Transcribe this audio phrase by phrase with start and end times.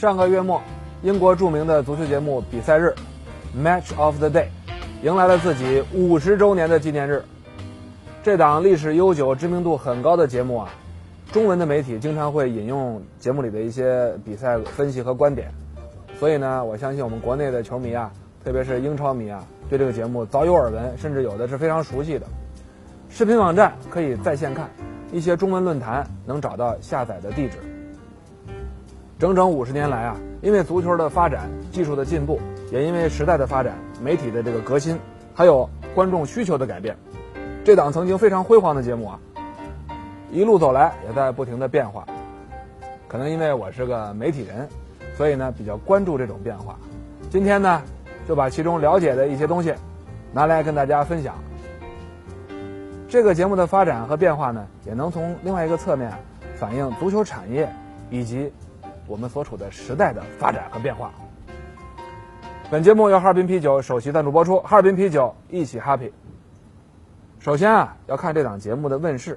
[0.00, 0.62] 上个月末，
[1.02, 2.94] 英国著名的足球节目比赛日
[3.54, 4.46] （Match of the Day）
[5.02, 7.22] 迎来了自己五十周年的纪念日。
[8.22, 10.70] 这档历史悠久、知名度很高的节目啊，
[11.32, 15.52] 中文的媒体经常会引用节目里的一些比赛分析和观点。
[16.18, 18.10] 所以呢，我相信我们国内的球迷啊，
[18.42, 22.24] 特别是英超迷啊，对这个节目早有耳闻，甚至有的是非常熟悉的。
[23.10, 24.70] 视频网站可以在线看，
[25.12, 27.58] 一些中文论坛能找到下载的地址。
[29.20, 32.40] 整整五十年来啊，因为足球的发展、技术的进步，
[32.72, 34.98] 也因为时代的发展、媒体的这个革新，
[35.34, 36.96] 还有观众需求的改变，
[37.62, 39.20] 这档曾经非常辉煌的节目啊，
[40.32, 42.06] 一路走来也在不停的变化。
[43.08, 44.66] 可能因为我是个媒体人，
[45.14, 46.78] 所以呢比较关注这种变化。
[47.28, 47.82] 今天呢，
[48.26, 49.74] 就把其中了解的一些东西
[50.32, 51.34] 拿来跟大家分享。
[53.06, 56.10] 这个节目的发展和变化呢，也能从另外一个侧面
[56.56, 57.70] 反映足球产业
[58.08, 58.50] 以及。
[59.10, 61.10] 我们所处的时代的发展和变化。
[62.70, 66.12] 本节目由哈尔滨啤酒首席赞助播出，哈尔滨啤酒一起 happy。
[67.40, 69.36] 首先啊，要看这档节目的问世，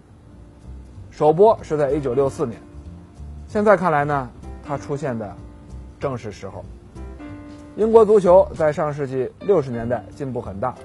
[1.09, 2.61] 首播是在一九六四年，
[3.47, 4.29] 现在看来呢，
[4.63, 5.35] 它出现的
[5.99, 6.63] 正是时候。
[7.75, 10.75] 英国足球在上世纪六十年代进步很大，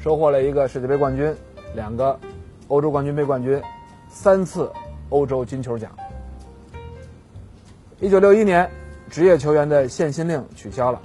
[0.00, 1.32] 收获了一个世界杯冠军，
[1.76, 2.18] 两个
[2.66, 3.62] 欧洲冠军杯冠军，
[4.08, 4.68] 三次
[5.10, 5.92] 欧洲金球奖。
[8.02, 8.68] 一九六一年，
[9.08, 11.00] 职业球员的限薪令取消了。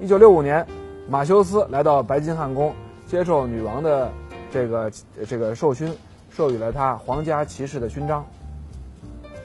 [0.00, 0.66] 一九六五年，
[1.06, 2.74] 马修斯来到白金汉宫，
[3.06, 4.10] 接受女王的
[4.50, 4.90] 这个
[5.28, 5.94] 这个授勋，
[6.30, 8.24] 授予了他皇家骑士的勋章，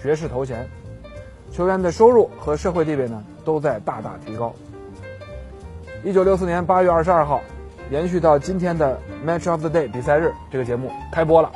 [0.02, 0.66] 爵士头衔。
[1.52, 4.56] 球员的收入和社会地位呢，都在大大提高。
[6.02, 7.42] 一九六四年八月二十二号，
[7.92, 11.52] 延续到今天的 Match of the Day 比赛日这个节目开播了。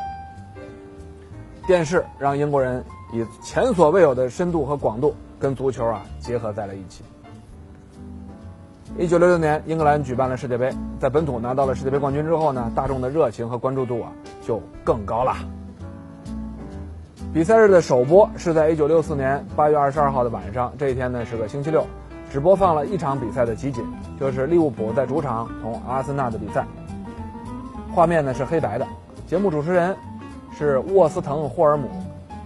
[1.66, 2.84] 电视让英国人
[3.14, 5.16] 以前所未有的深度和广度。
[5.40, 7.04] 跟足球啊结合在了一起。
[8.98, 14.12] 一九六六年，英格兰举办了世界杯，在本土拿到了世界杯冠军之后呢，大众的热情和关注度啊
[14.46, 15.36] 就更高了。
[17.32, 21.86] 比赛日的首播是在一九六四年八月二十二号的晚上，这一天呢是个星期六，
[22.32, 23.86] 只播放了一场比赛的集锦，
[24.20, 26.66] 就是利物浦在主场同阿森纳的比赛。
[27.94, 28.88] 画面呢是黑白的，
[29.28, 29.96] 节目主持人
[30.58, 31.88] 是沃斯滕霍尔姆，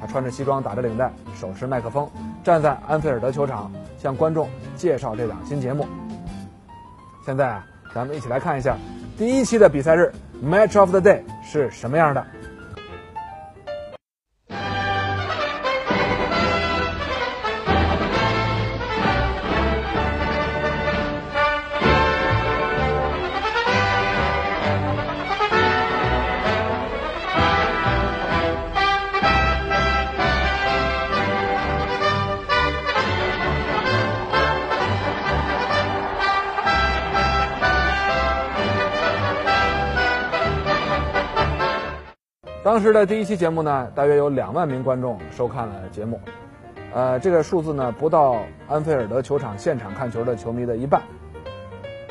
[0.01, 2.05] 他穿着西装，打着领带，手持麦克风。
[2.43, 5.87] 站在安菲尔德球场，向观众介绍这档新节目。
[7.25, 7.65] 现在啊，
[7.95, 8.75] 咱们一起来看一下
[9.17, 10.11] 第一期的比赛日
[10.43, 12.25] Match of the Day 是什么样的。
[42.73, 46.19] 当时的第一期节目呢，大约有两万名观众收看了节目，
[46.91, 51.03] 呃，这个数字呢不到安菲尔德球场现场看球的球迷的一半。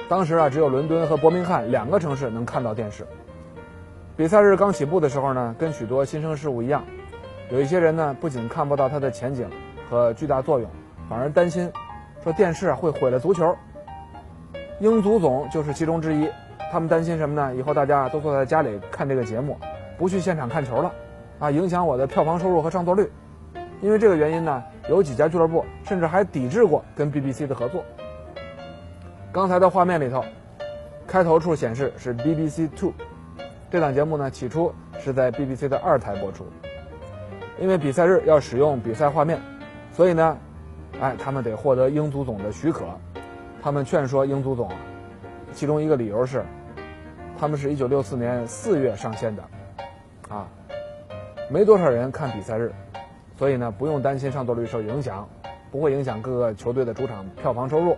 [0.08, 3.04] 当时啊，只有伦敦和伯明翰两个城市能看到电视。
[4.16, 6.84] 比赛日刚起步的时候呢，跟许多新生事物一样，
[7.50, 9.50] 有一些人呢不仅看不到它的前景
[9.90, 10.70] 和巨大作用，
[11.08, 11.72] 反而担心
[12.22, 13.56] 说电视会毁了足球。
[14.78, 16.28] 英足总就是其中之一，
[16.70, 17.52] 他们担心什么呢？
[17.56, 19.58] 以后大家都坐在家里看这个节目。
[19.96, 20.92] 不去现场看球了，
[21.38, 23.10] 啊，影响我的票房收入和上座率。
[23.80, 27.84] 因为这个原因呢，有几家俱乐部甚至还抵制过跟 BBC 的合作。
[29.32, 30.24] 刚才的画面里头，
[31.06, 32.92] 开头处显示是 BBC Two，
[33.70, 36.46] 这档节目呢起初是在 BBC 的二台播出。
[37.60, 39.40] 因为比赛日要使用比赛画面，
[39.92, 40.38] 所以呢，
[41.00, 42.84] 哎，他们得获得英足总的许可。
[43.60, 44.70] 他们劝说英足总，
[45.52, 46.44] 其中一个理由是，
[47.38, 49.42] 他们是一九六四年四月上线的。
[50.32, 50.48] 啊，
[51.50, 52.72] 没多少人看比赛日，
[53.36, 55.28] 所以呢不用担心上座率受影响，
[55.70, 57.94] 不会影响各个球队的主场票房收入。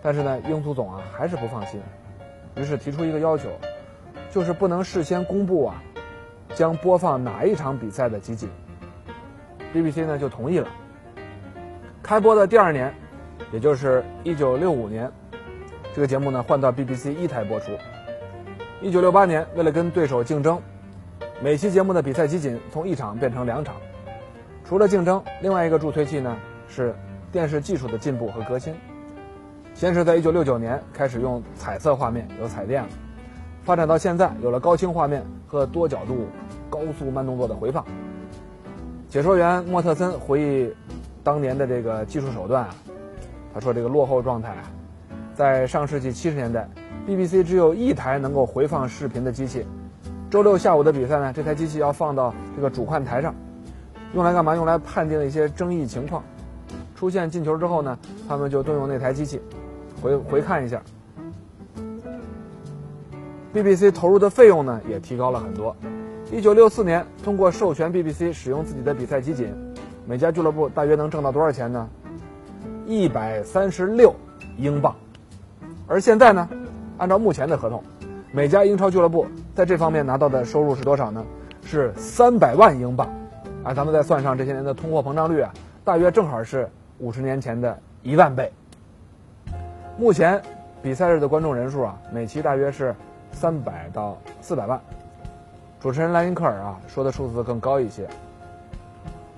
[0.00, 1.80] 但是呢，英足总啊还是不放心，
[2.54, 3.48] 于是提出一个要求，
[4.30, 5.82] 就是不能事先公布啊，
[6.54, 8.48] 将播放哪一场比赛的集锦
[9.74, 10.68] ，BBC 呢就同意了。
[12.00, 12.94] 开播的第二年，
[13.52, 15.10] 也就是1965年，
[15.92, 17.72] 这个节目呢换到 BBC 一台播出。
[18.80, 20.62] 1968年，为了跟对手竞争，
[21.40, 23.76] 每期节目的比赛集锦从一场变成两场。
[24.64, 26.36] 除了竞争，另外一个助推器呢
[26.66, 26.92] 是
[27.30, 28.74] 电视技术的进步和革新。
[29.72, 32.88] 先是在1969年开始用彩色画面，有彩电了，
[33.62, 36.26] 发展到现在有了高清画面和多角度、
[36.68, 37.84] 高速慢动作的回放。
[39.08, 40.74] 解说员莫特森回忆
[41.22, 42.74] 当年的这个技术手段啊，
[43.54, 44.64] 他说这个落后状态啊，
[45.36, 46.68] 在上世纪七十年代
[47.06, 49.64] ，BBC 只有一台能够回放视频的机器。
[50.30, 53.34] 周六下午的比赛呢，这台机器要放到这个主看台上，
[54.12, 54.54] 用来干嘛？
[54.54, 56.22] 用来判定一些争议情况。
[56.94, 57.96] 出现进球之后呢，
[58.28, 59.40] 他们就动用那台机器，
[60.02, 60.82] 回回看一下。
[63.54, 65.74] BBC 投入的费用呢，也提高了很多。
[66.30, 69.48] 一九六四年，通过授权 BBC 使用自己的比赛集锦，
[70.06, 71.88] 每家俱乐部大约能挣到多少钱呢？
[72.86, 74.14] 一百三十六
[74.58, 74.94] 英镑。
[75.86, 76.46] 而现在呢，
[76.98, 77.82] 按照目前的合同，
[78.30, 79.26] 每家英超俱乐部
[79.58, 81.26] 在这方面拿到的收入是多少呢？
[81.64, 83.08] 是三百万英镑。
[83.64, 85.52] 啊，咱们再算上这些年的通货膨胀率啊，
[85.84, 86.70] 大约正好是
[87.00, 88.52] 五十年前的一万倍。
[89.98, 90.40] 目前
[90.80, 92.94] 比赛日的观众人数啊，每期大约是
[93.32, 94.80] 三百到四百万。
[95.80, 98.06] 主持人莱因克尔啊说的数字更高一些。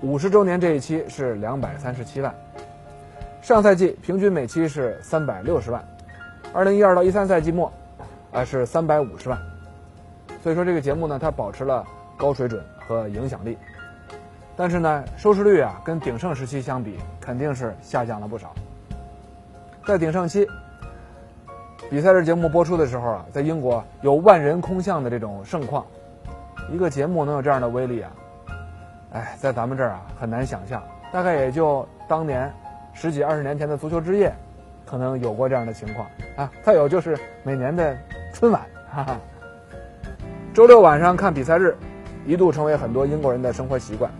[0.01, 2.31] 五十周年这一期是两百三十七万，
[3.41, 5.83] 上赛季平均每期是三百六十万，
[6.53, 7.73] 二零一二到一三赛季末，
[8.31, 9.41] 啊是三百五十万，
[10.41, 11.85] 所以说这个节目呢它保持了
[12.17, 13.57] 高水准和影响力，
[14.55, 18.53] 但是呢收视率啊跟鼎盛时期相比肯定是下降了不少。
[19.85, 20.47] 在鼎盛期，
[21.89, 25.85] 比赛日节目播出的时候啊，在英国有万人空巷的这种盛况。
[26.71, 28.11] 一个节目能有这样的威力啊！
[29.13, 32.53] 哎，在咱们这儿啊很难想象，大概也就当年
[32.93, 34.31] 十几二十年前的足球之夜，
[34.85, 36.49] 可能有过这样的情况啊。
[36.61, 37.97] 再有就是每年的
[38.33, 39.17] 春晚，哈哈。
[40.53, 41.73] 周六晚上看比赛日，
[42.27, 44.11] 一度成为很多英国人的生活习惯。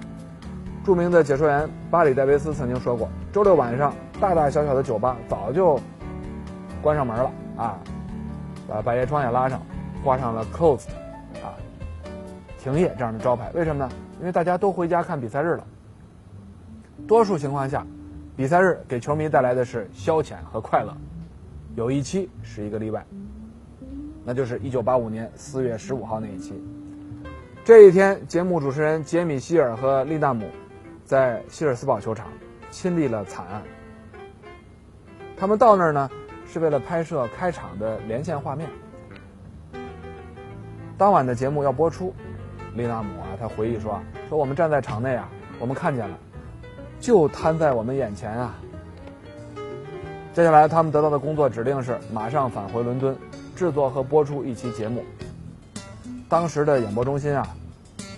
[0.82, 5.78] 著名的解说员巴里·戴维斯曾经说过，周六晚上大大小小的酒吧早就
[6.82, 7.78] 关上门了啊，
[8.66, 9.62] 把百叶窗也拉上，
[10.06, 10.88] 挂上了 closed
[11.44, 11.52] 啊。
[12.58, 13.92] 停业这样的招牌，为什么呢？
[14.22, 15.68] 因为大家都回家看比赛日了。
[17.06, 17.86] 多数情况下，
[18.38, 20.96] 比赛日给球迷带来的是消遣和快乐。
[21.76, 23.06] 有一期是一个例外，
[24.24, 26.54] 那就是1985年4月15号那一期。
[27.64, 30.46] 这一天，节目主持人杰米·希尔和利纳姆
[31.06, 32.28] 在希尔斯堡球场
[32.70, 33.62] 亲历了惨案。
[35.38, 36.10] 他们到那儿呢，
[36.46, 38.70] 是为了拍摄开场的连线画面。
[40.98, 42.14] 当晚的节目要播出。
[42.74, 45.30] 利纳姆啊，他回忆说：“说我们站在场内啊，
[45.60, 46.18] 我们看见了，
[47.02, 48.56] 就摊在我们眼前啊。
[50.32, 53.14] 接下来他们得到的工作指令是马上返回伦敦，
[53.62, 55.04] 制作和播出一期节目。
[56.28, 57.48] 当时的演播中心啊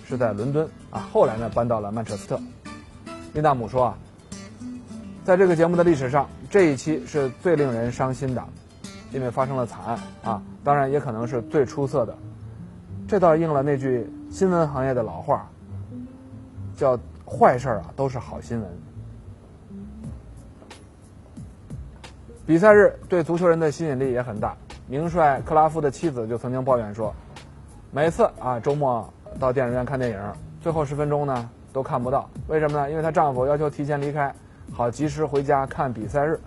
[0.06, 2.40] 是在伦敦啊，后来呢搬到了曼彻斯特。
[3.34, 3.98] 利纳姆说啊，
[5.22, 8.42] 在这个节目的历史上，这一期是最令人伤心的，
[9.12, 12.16] 因为发生了惨案啊，当然也可能是最出色的。
[13.06, 15.46] 这倒应了那句。”新闻行业的老话
[16.74, 16.98] 叫
[17.28, 18.66] “坏事啊都是好新闻”。
[22.46, 24.56] 比赛日对足球人的吸引力也很大。
[24.86, 27.14] 名帅克拉夫的妻子就曾经抱怨说
[27.90, 30.18] ：“每次啊周末到电影院看电影，
[30.60, 32.90] 最后十分钟呢都看不到，为什么呢？
[32.90, 34.34] 因为她丈夫要求提前离开，
[34.72, 36.38] 好及时回家看比赛日。”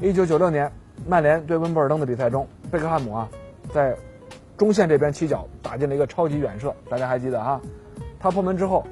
[0.00, 0.70] 一九九六年
[1.06, 3.28] 曼联对温布尔登的比赛中，贝克汉姆啊
[3.72, 3.96] 在。
[4.56, 7.60] 中线这边起脚打进了一个超级远射，大家还记得哈？
[8.20, 8.86] 他破门之后，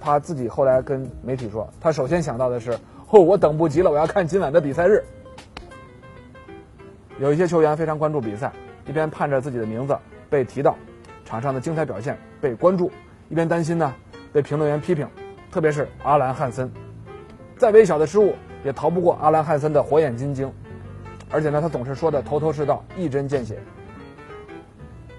[0.00, 2.72] 他自己后来跟媒体说，他首先想到的是：
[3.10, 5.04] 哦，我等不及了，我要看今晚的比赛日。
[7.18, 8.52] 有一些球员非常关注比赛，
[8.86, 9.96] 一边盼着自己的名字
[10.28, 10.76] 被提到，
[11.24, 12.90] 场上的精彩表现被关注，
[13.30, 13.94] 一边担心呢
[14.32, 15.08] 被评论员批评，
[15.50, 16.70] 特别是阿兰·汉森，
[17.56, 20.52] 再微小的失误也逃不过阿兰·汉森的火眼金睛，
[21.30, 23.58] 而且呢，他总是说的头头是道，一针见血。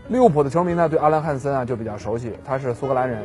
[0.08, 2.32] 利物浦的球迷呢，对阿兰·汉森啊就比较熟悉。
[2.46, 3.24] 他是苏格兰人，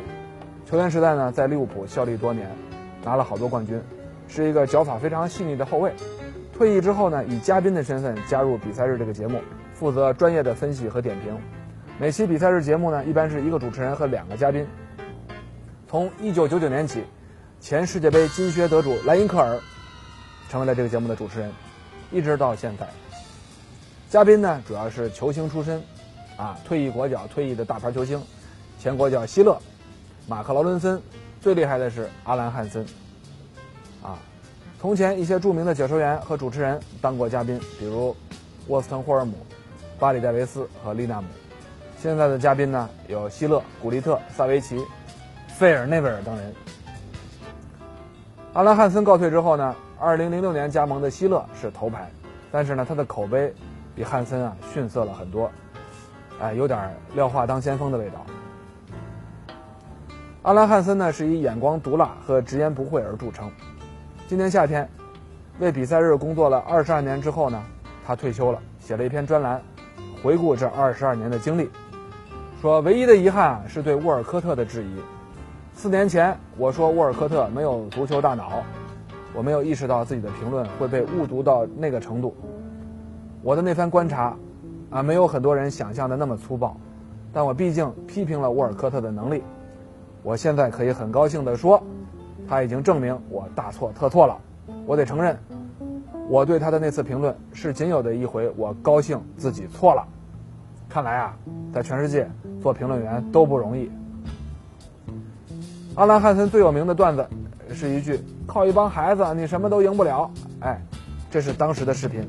[0.65, 2.49] 球员时代呢在利物浦效力多年，
[3.05, 3.79] 拿了好多冠军，
[4.27, 5.93] 是一个脚法非常细腻的后卫。
[6.53, 9.41] 退役之后呢，以嘉宾的身份加入比赛日这个节目，
[9.73, 11.35] 负责专业的分析和点评。
[11.99, 14.65] 每期比赛日节目呢，一般是一个主持人和两个嘉宾。
[15.87, 17.03] 从1999年起，
[17.59, 19.59] 前世界杯金靴得主莱因克尔
[20.47, 21.51] 成为了这个节目的主持人，
[22.11, 22.87] 一直到现在。
[24.09, 25.81] 嘉宾呢，主要是球星出身。
[26.35, 28.19] 啊，退役国脚、退役的大牌球星，
[28.79, 29.55] 前国脚希勒、
[30.27, 30.99] 马克劳伦森、
[31.39, 32.83] 最厉害的是阿兰·汉森。
[34.01, 34.17] 啊，
[34.83, 38.13] 从前一些著名的解说员和主持人当过嘉宾，比如
[38.67, 39.33] 沃斯滕·霍尔姆、
[39.97, 41.27] 巴里·戴维斯和利纳姆。
[41.97, 44.83] 现在的嘉宾呢，有希勒、古利特、萨维奇、
[45.47, 46.53] 费尔内维尔等人。
[48.51, 52.11] 阿兰·汉森告退之后呢，2006年加盟的希勒是头牌，
[52.51, 53.53] 但是呢，他的口碑
[53.95, 55.49] 比汉森啊逊色了很多，
[56.41, 58.25] 哎，有点廖化当先锋的味道。
[60.41, 63.49] 阿兰·汉森呢是以眼光毒辣和直言不讳而著称。
[64.33, 64.89] 今年夏天，
[65.59, 67.63] 为比赛日工作了二十二年之后呢，
[68.03, 69.61] 他退休了，写了一篇专栏，
[70.23, 71.69] 回顾这二十二年的经历。
[72.59, 74.95] 说唯一的遗憾是对沃尔科特的质疑。
[75.75, 78.63] 四年前我说沃尔科特没有足球大脑，
[79.35, 82.35] 我没有意识到自己的评论会被误读到那个程度。
[83.43, 84.35] 我的那番观察，
[84.89, 86.75] 啊，没有很多人想象的那么粗暴，
[87.31, 89.43] 但我毕竟批评了沃尔科特的能力。
[90.23, 91.79] 我现在可以很高兴地说，
[92.47, 94.39] 他已经证明我大错特错了。
[94.85, 95.37] 我得承认，
[96.27, 100.07] 我对他的那次评论是仅有的一回我高兴自己错了。
[100.89, 101.37] 看来啊，
[101.73, 102.29] 在全世界
[102.61, 103.91] 做评论员都不容易。
[105.95, 107.27] 阿兰·汉森最有名的段子
[107.73, 110.29] 是一句：“靠一帮孩子，你什么都赢不了。”
[110.61, 110.81] 哎，
[111.29, 112.27] 这是当时的视频。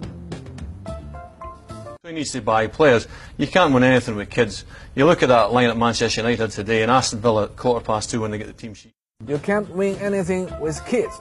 [2.03, 3.07] Who needs to buy players?
[3.37, 4.65] You can't win anything with kids.
[4.95, 8.21] You look at that line at Manchester United today, and Aston Villa quarter past two
[8.21, 8.93] when they get the team sheet.
[9.27, 11.21] You can't win anything with kids。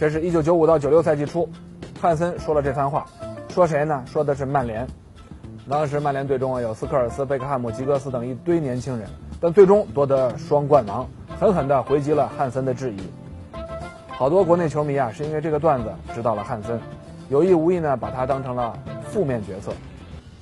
[0.00, 1.46] 这是一九九五到九六赛季初，
[2.00, 3.06] 汉森说了这番话。
[3.50, 4.02] 说谁呢？
[4.06, 4.86] 说的是曼联。
[5.68, 9.06] 当时曼联队中啊有斯科尔斯、贝克汉姆、吉格斯等一堆年轻人，
[9.40, 11.06] 但最终夺得双冠王，
[11.38, 12.96] 狠狠地回击了汉森的质疑。
[14.08, 16.80] 好多国内球迷啊是因为这个段子知道了汉森，
[17.28, 18.78] 有意无意呢把他当成了
[19.10, 19.70] 负面角色。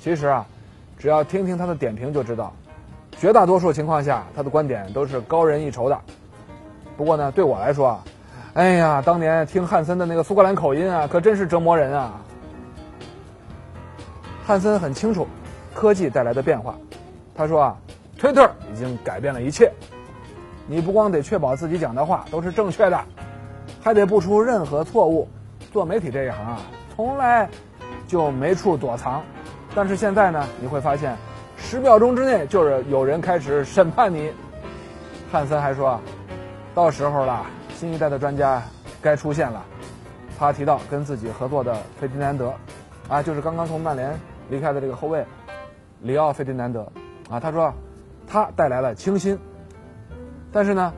[0.01, 0.47] 其实啊，
[0.99, 2.55] 只要听听他的点评就知道，
[3.23, 5.97] 绝大多数情况下他的观点都是高人一筹的。
[6.97, 8.05] 不过呢，对我来说啊，
[8.55, 12.21] 哎呀，当年听汉森的那个苏格兰口音啊，可真是折磨人啊。
[14.45, 15.25] 汉森很清楚
[15.73, 16.75] 科技带来的变化，
[17.33, 17.77] 他说啊
[18.19, 19.73] ，Twitter 已经改变了一切。
[20.67, 23.01] 你不光得确保自己讲的话都是正确的，
[23.81, 25.29] 还得不出任何错误。
[25.73, 26.61] 做媒体这一行啊，
[26.97, 27.49] 从来
[28.09, 29.23] 就没处躲藏。
[29.77, 31.17] 但是现在呢，你会发现，
[31.73, 34.31] 十秒钟之内就是有人开始审判你。
[35.33, 35.99] 汉森还说，
[36.75, 38.63] 到时候了，新一代的专家
[39.01, 39.65] 该出现了。
[40.39, 42.53] 他提到跟自己合作的费迪南德，
[43.09, 44.13] 啊，就是刚刚从曼联。
[44.51, 45.25] 离开的这个后卫
[46.03, 46.87] 里奥费迪南德
[47.31, 47.73] 啊，他说
[48.27, 49.39] 他带来了清新。
[50.53, 50.93] 但是呢，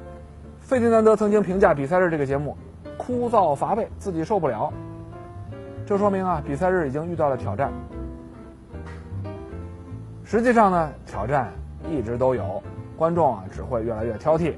[0.58, 2.56] 费迪南德曾经评价比赛日这个节目
[2.98, 4.72] 枯燥乏味，自己受不了。
[5.86, 7.72] 这说明啊，比赛日已经遇到了挑战。
[10.34, 11.52] 实际上呢，挑战
[11.88, 12.60] 一直都有，
[12.96, 14.54] 观众啊只会越来越挑剔，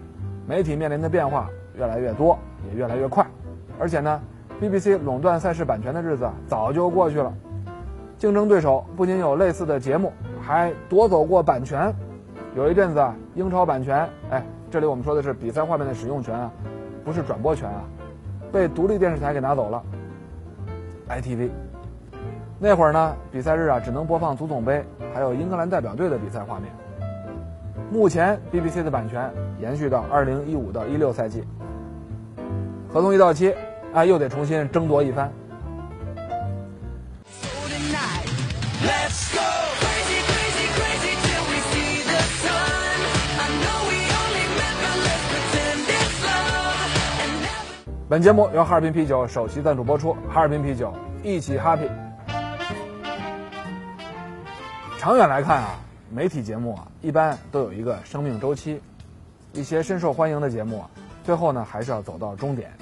[0.48, 3.26] 媒体面临的变化越来越多，也越来越快。
[3.78, 4.18] 而且呢
[4.58, 7.30] ，BBC 垄断赛事版权的日子早就过去了。
[8.16, 11.94] 竞争对手不仅有类似的节目，还夺走过版权。
[12.54, 16.50] 有一阵子啊，英超版权，哎，这里我们说的是比赛画面的使用权啊，
[17.04, 17.84] 不是转播权啊，
[18.50, 19.82] 被独立电视台给拿走了。
[21.06, 21.50] ITV
[22.58, 24.82] 那会儿呢，比赛日啊只能播放足总杯
[25.12, 26.72] 还有英格兰代表队的比赛画面。
[27.90, 31.44] 目前 BBC 的版权延续到2015到16赛季，
[32.88, 33.54] 合同一到期，
[33.92, 35.30] 啊，又得重新争夺一番。
[48.08, 52.05] 本节目由哈尔滨啤酒首席赞助播出，哈尔滨啤酒一起 happy。
[55.06, 55.78] 长远来看啊，
[56.10, 58.80] 媒体节目啊一般都有一个生命周期，
[59.52, 60.90] 一些深受欢迎的节目啊，
[61.22, 62.72] 最后呢还是要走到终点。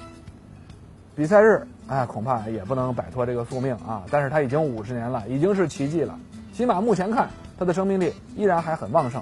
[1.15, 6.19] 比赛日哎，恐怕也不能摆脱这个宿命啊，但是它已经五十年了，已经是奇迹了。
[6.51, 7.29] 起码目前看，
[7.59, 9.21] 它的生命力依然还很旺盛。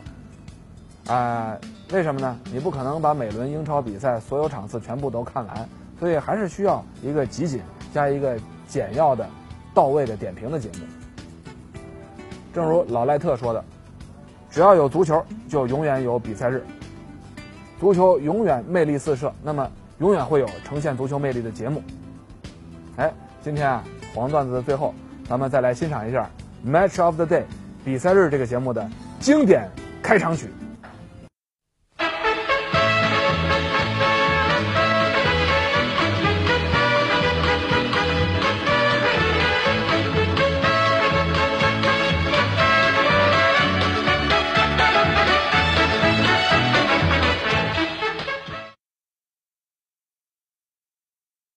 [1.14, 1.58] 啊，
[1.92, 2.40] 为什么呢？
[2.54, 5.70] 你不可能把每轮英超比赛所有场次全部都看完。
[6.00, 7.62] 所以还是需要一个集锦
[7.94, 9.28] 加一个简要的、
[9.74, 11.03] 到位的点评的节目。
[12.54, 13.64] 正如老赖特说的
[14.52, 16.64] ：“只要有足球，就永远有比赛日。
[17.80, 19.68] 足球永远魅力四射，那么
[19.98, 21.82] 永远会有呈现足球魅力的节目。”
[22.98, 23.84] 哎，今天啊，
[24.14, 24.94] 黄段子的最后，
[25.28, 26.30] 咱们再来欣赏一下
[26.70, 27.42] 《Match of the Day》
[27.84, 28.88] 比赛日这个节目的
[29.20, 29.68] 经典
[30.04, 30.48] 开场曲。